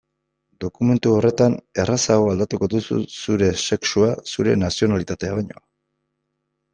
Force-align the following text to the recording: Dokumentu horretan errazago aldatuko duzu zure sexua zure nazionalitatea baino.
Dokumentu 0.63 1.11
horretan 1.17 1.57
errazago 1.83 2.31
aldatuko 2.31 2.69
duzu 2.73 2.97
zure 3.25 3.49
sexua 3.65 4.09
zure 4.31 4.57
nazionalitatea 4.63 5.37
baino. 5.41 5.63